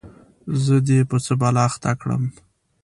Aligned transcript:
زه 0.63 0.75
دي 0.87 0.99
په 1.09 1.17
څه 1.25 1.33
بلا 1.41 1.63
اخته 1.69 1.91
کړم؟ 2.01 2.23